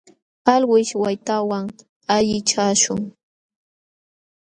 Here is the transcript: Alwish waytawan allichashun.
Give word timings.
Alwish 0.53 0.93
waytawan 1.01 1.65
allichashun. 2.15 3.01